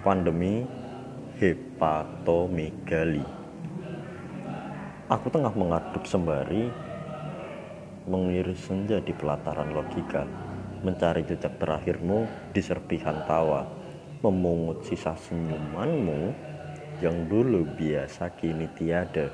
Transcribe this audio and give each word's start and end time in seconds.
pandemi 0.00 0.64
hepatomegali. 1.36 3.24
Aku 5.12 5.28
tengah 5.28 5.52
mengaduk 5.52 6.08
sembari 6.08 6.72
mengiris 8.08 8.64
senja 8.64 8.96
di 8.98 9.12
pelataran 9.12 9.76
logika, 9.76 10.24
mencari 10.80 11.20
jejak 11.28 11.60
terakhirmu 11.60 12.24
di 12.50 12.64
serpihan 12.64 13.20
tawa, 13.28 13.68
memungut 14.24 14.88
sisa 14.88 15.12
senyumanmu 15.14 16.32
yang 17.04 17.28
dulu 17.28 17.68
biasa 17.76 18.32
kini 18.40 18.72
tiada, 18.72 19.28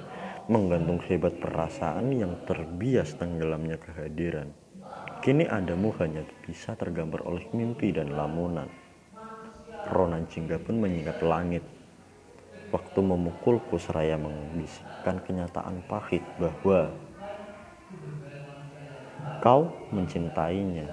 menggantung 0.51 0.99
hebat 1.07 1.39
perasaan 1.39 2.11
yang 2.11 2.35
terbias 2.43 3.15
tenggelamnya 3.15 3.79
kehadiran. 3.79 4.51
Kini 5.23 5.47
adamu 5.47 5.95
hanya 6.03 6.27
bisa 6.43 6.75
tergambar 6.75 7.23
oleh 7.23 7.47
mimpi 7.55 7.91
dan 7.95 8.15
lamunan. 8.15 8.86
Ronan 9.87 10.27
Jingga 10.27 10.59
pun 10.59 10.83
menyingkap 10.83 11.23
langit. 11.23 11.63
Waktu 12.75 12.99
memukulku 12.99 13.79
seraya 13.79 14.19
membisikkan 14.19 15.23
kenyataan 15.23 15.87
pahit 15.87 16.27
bahwa 16.35 16.91
kau 19.39 19.71
mencintainya, 19.95 20.91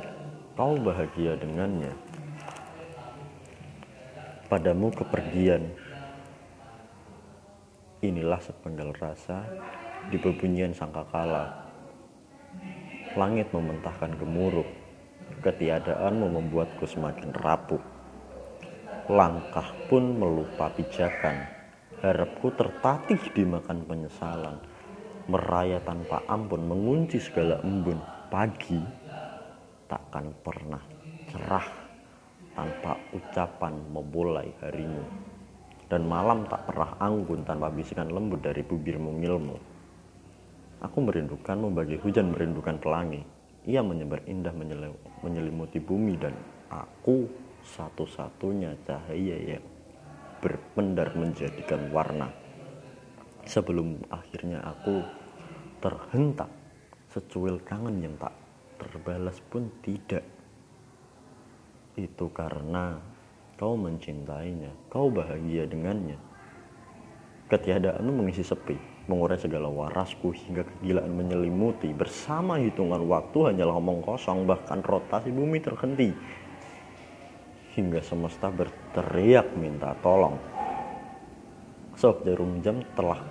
kau 0.54 0.78
bahagia 0.78 1.34
dengannya. 1.42 1.90
Padamu 4.46 4.94
kepergian. 4.94 5.66
Inilah 8.06 8.38
sepenggal 8.38 8.94
rasa 8.94 9.42
di 10.14 10.22
bebunyian 10.22 10.78
sangkakala. 10.78 11.50
Langit 13.18 13.50
mementahkan 13.50 14.14
gemuruh. 14.14 14.68
Ketiadaanmu 15.42 16.30
membuatku 16.38 16.86
semakin 16.86 17.34
rapuh 17.34 17.93
langkah 19.12 19.68
pun 19.92 20.16
melupa 20.16 20.72
pijakan. 20.72 21.44
Harapku 22.00 22.56
tertatih 22.56 23.20
dimakan 23.36 23.84
penyesalan. 23.84 24.60
Meraya 25.28 25.80
tanpa 25.84 26.24
ampun 26.28 26.64
mengunci 26.68 27.20
segala 27.20 27.60
embun. 27.64 28.00
Pagi 28.32 28.80
takkan 29.92 30.32
pernah 30.42 30.82
cerah 31.30 31.68
tanpa 32.56 32.96
ucapan 33.12 33.74
memulai 33.92 34.50
harimu. 34.64 35.04
Dan 35.92 36.08
malam 36.08 36.48
tak 36.48 36.66
pernah 36.66 36.96
anggun 36.98 37.44
tanpa 37.44 37.70
bisikan 37.70 38.10
lembut 38.10 38.42
dari 38.42 38.64
bibir 38.64 38.98
mungilmu. 38.98 39.60
Aku 40.84 40.98
merindukanmu 41.04 41.76
bagi 41.76 42.00
hujan 42.00 42.32
merindukan 42.32 42.80
pelangi. 42.80 43.22
Ia 43.68 43.80
menyebar 43.80 44.28
indah 44.28 44.52
menyelimuti 45.24 45.80
bumi 45.80 46.20
dan 46.20 46.36
aku 46.68 47.43
satu-satunya 47.64 48.76
cahaya 48.84 49.58
yang 49.58 49.66
berpendar 50.44 51.16
menjadikan 51.16 51.88
warna. 51.96 52.28
Sebelum 53.48 54.04
akhirnya 54.12 54.60
aku 54.60 55.04
terhentak 55.80 56.52
secuil 57.12 57.64
kangen 57.64 58.04
yang 58.04 58.16
tak 58.20 58.36
terbalas 58.80 59.40
pun 59.48 59.72
tidak. 59.80 60.24
Itu 61.96 62.32
karena 62.36 63.00
kau 63.56 63.80
mencintainya, 63.80 64.72
kau 64.92 65.08
bahagia 65.08 65.64
dengannya. 65.64 66.20
Ketiadaanmu 67.48 68.12
mengisi 68.24 68.42
sepi, 68.42 68.76
mengurai 69.08 69.38
segala 69.38 69.70
warasku 69.70 70.34
hingga 70.34 70.66
kegilaan 70.66 71.14
menyelimuti. 71.14 71.92
Bersama 71.94 72.58
hitungan 72.60 73.04
waktu 73.06 73.54
hanyalah 73.54 73.78
omong 73.78 74.02
kosong, 74.02 74.48
bahkan 74.48 74.82
rotasi 74.82 75.30
bumi 75.30 75.62
terhenti 75.62 76.12
hingga 77.74 78.02
semesta 78.06 78.54
berteriak 78.54 79.58
minta 79.58 79.98
tolong. 80.02 80.38
Sob 81.98 82.26
jarum 82.26 82.62
jam 82.62 82.82
telah 82.98 83.22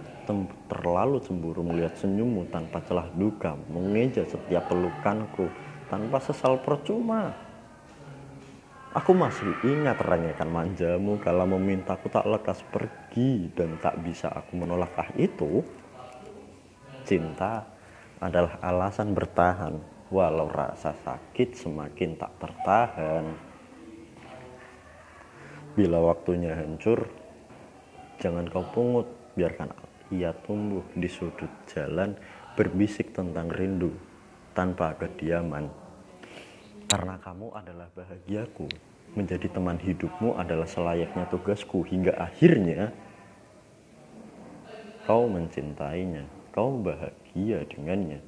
terlalu 0.70 1.18
cemburu 1.22 1.66
melihat 1.66 1.98
senyummu 1.98 2.46
tanpa 2.50 2.78
celah 2.86 3.10
duka, 3.14 3.58
mengeja 3.70 4.22
setiap 4.22 4.70
pelukanku 4.70 5.50
tanpa 5.90 6.22
sesal 6.22 6.62
percuma. 6.62 7.34
Aku 8.92 9.16
masih 9.16 9.56
ingat 9.64 9.96
rengekan 10.04 10.52
manjamu 10.52 11.16
kalau 11.16 11.48
memintaku 11.48 12.12
tak 12.12 12.28
lekas 12.28 12.60
pergi 12.68 13.48
dan 13.56 13.80
tak 13.80 13.96
bisa 14.04 14.28
aku 14.28 14.52
menolakkah 14.52 15.08
itu. 15.16 15.64
Cinta 17.08 17.66
adalah 18.20 18.60
alasan 18.60 19.16
bertahan 19.16 19.74
walau 20.12 20.46
rasa 20.52 20.92
sakit 20.92 21.56
semakin 21.56 22.20
tak 22.20 22.36
tertahan. 22.36 23.51
Bila 25.72 26.04
waktunya 26.04 26.52
hancur, 26.52 27.08
jangan 28.20 28.44
kau 28.52 28.60
pungut, 28.76 29.08
biarkan 29.32 29.72
ia 30.12 30.36
tumbuh 30.44 30.84
di 30.92 31.08
sudut 31.08 31.48
jalan 31.64 32.12
berbisik 32.52 33.16
tentang 33.16 33.48
rindu 33.48 33.88
tanpa 34.52 34.92
kediaman. 35.00 35.72
Karena 36.92 37.16
kamu 37.16 37.56
adalah 37.56 37.88
bahagiaku, 37.96 38.68
menjadi 39.16 39.48
teman 39.48 39.80
hidupmu 39.80 40.36
adalah 40.36 40.68
selayaknya 40.68 41.24
tugasku 41.32 41.80
hingga 41.88 42.20
akhirnya 42.20 42.92
kau 45.08 45.24
mencintainya, 45.24 46.28
kau 46.52 46.76
bahagia 46.84 47.64
dengannya. 47.64 48.20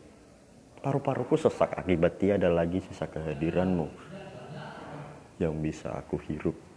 Paru-paruku 0.80 1.36
sesak 1.36 1.76
akibat 1.76 2.16
tiada 2.16 2.48
lagi 2.48 2.80
sisa 2.80 3.04
kehadiranmu 3.04 3.88
yang 5.40 5.60
bisa 5.60 5.92
aku 5.92 6.16
hirup. 6.24 6.73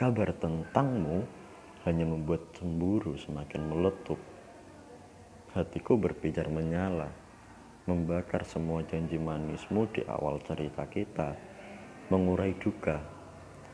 Kabar 0.00 0.32
tentangmu 0.32 1.28
hanya 1.84 2.08
membuat 2.08 2.56
cemburu 2.56 3.20
semakin 3.20 3.68
meletup. 3.68 4.16
Hatiku 5.52 6.00
berpijar 6.00 6.48
menyala, 6.48 7.12
membakar 7.84 8.48
semua 8.48 8.80
janji 8.88 9.20
manismu 9.20 9.92
di 9.92 10.00
awal 10.08 10.40
cerita 10.40 10.88
kita, 10.88 11.36
mengurai 12.08 12.56
duka. 12.56 12.96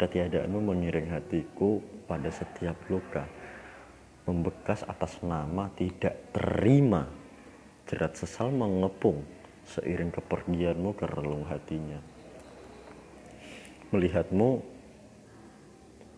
Ketiadaanmu 0.02 0.66
mengiring 0.66 1.14
hatiku 1.14 1.78
pada 2.10 2.34
setiap 2.34 2.74
luka, 2.90 3.22
membekas 4.26 4.82
atas 4.82 5.22
nama 5.22 5.70
tidak 5.78 6.34
terima. 6.34 7.06
Jerat 7.86 8.18
sesal 8.18 8.50
mengepung 8.50 9.22
seiring 9.62 10.10
kepergianmu 10.10 10.90
ke 10.90 11.06
relung 11.06 11.46
hatinya. 11.46 12.02
Melihatmu 13.94 14.74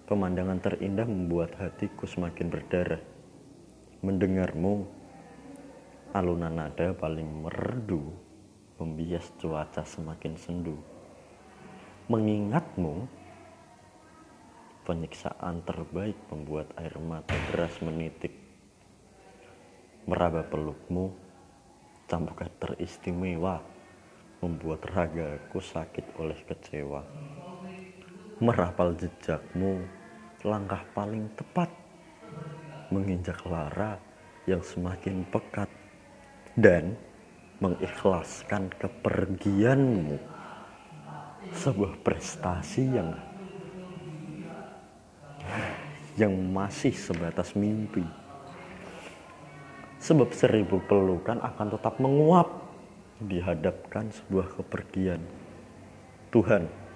Pemandangan 0.09 0.57
terindah 0.57 1.05
membuat 1.05 1.61
hatiku 1.61 2.09
semakin 2.09 2.49
berdarah. 2.49 3.05
Mendengarmu, 4.01 4.89
alunan 6.17 6.49
nada 6.49 6.97
paling 6.97 7.29
merdu, 7.29 8.17
membias 8.81 9.29
cuaca 9.37 9.85
semakin 9.85 10.41
sendu. 10.41 10.81
Mengingatmu, 12.09 13.05
penyiksaan 14.89 15.61
terbaik 15.69 16.17
membuat 16.33 16.73
air 16.81 16.97
mata 16.97 17.37
deras 17.53 17.77
menitik. 17.85 18.33
Meraba 20.09 20.41
pelukmu, 20.41 21.13
cambukan 22.09 22.49
teristimewa, 22.57 23.61
membuat 24.41 24.89
ragaku 24.89 25.61
sakit 25.61 26.17
oleh 26.17 26.41
kecewa. 26.49 27.05
Merapal 28.41 28.97
jejakmu, 28.97 29.98
langkah 30.47 30.83
paling 30.95 31.27
tepat 31.35 31.71
menginjak 32.95 33.43
lara 33.43 33.99
yang 34.47 34.63
semakin 34.63 35.27
pekat 35.29 35.67
dan 36.55 36.95
mengikhlaskan 37.59 38.71
kepergianmu. 38.79 40.19
Sebuah 41.55 42.03
prestasi 42.03 42.83
yang 42.99 43.15
yang 46.19 46.35
masih 46.35 46.93
sebatas 46.93 47.55
mimpi. 47.55 48.03
Sebab 50.03 50.35
seribu 50.35 50.83
pelukan 50.87 51.39
akan 51.43 51.79
tetap 51.79 51.99
menguap 52.03 52.49
dihadapkan 53.23 54.11
sebuah 54.11 54.59
kepergian. 54.59 55.23
Tuhan 56.31 56.88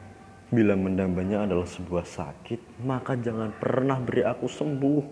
Bila 0.52 0.76
mendambanya 0.76 1.48
adalah 1.48 1.64
sebuah 1.64 2.04
sakit, 2.04 2.84
maka 2.84 3.16
jangan 3.16 3.56
pernah 3.56 3.96
beri 3.96 4.20
aku 4.20 4.44
sembuh. 4.44 5.04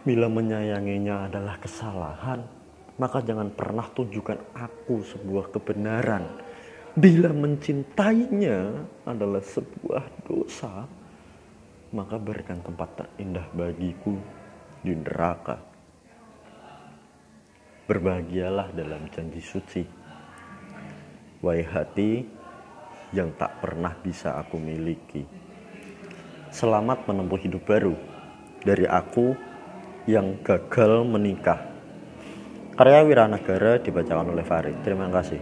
Bila 0.00 0.32
menyayanginya 0.32 1.28
adalah 1.28 1.60
kesalahan, 1.60 2.40
maka 2.96 3.20
jangan 3.20 3.52
pernah 3.52 3.84
tunjukkan 3.92 4.56
aku 4.56 5.04
sebuah 5.04 5.52
kebenaran. 5.52 6.24
Bila 6.96 7.36
mencintainya 7.36 8.80
adalah 9.04 9.44
sebuah 9.44 10.24
dosa, 10.24 10.88
maka 11.92 12.16
berikan 12.16 12.64
tempat 12.64 12.96
terindah 12.96 13.44
bagiku 13.52 14.16
di 14.80 14.96
neraka. 14.96 15.60
Berbahagialah 17.84 18.72
dalam 18.72 19.04
janji 19.12 19.44
suci. 19.44 19.84
Wahai 21.44 21.60
hati, 21.60 22.39
yang 23.14 23.34
tak 23.38 23.62
pernah 23.62 23.94
bisa 23.94 24.38
aku 24.38 24.58
miliki. 24.58 25.22
Selamat 26.50 27.06
menempuh 27.06 27.38
hidup 27.38 27.62
baru 27.62 27.94
dari 28.66 28.82
aku 28.86 29.34
yang 30.10 30.42
gagal 30.42 31.06
menikah. 31.06 31.70
Karya 32.74 33.04
Wiranagara 33.06 33.78
dibacakan 33.78 34.32
oleh 34.34 34.42
Farid. 34.42 34.82
Terima 34.82 35.06
kasih. 35.12 35.38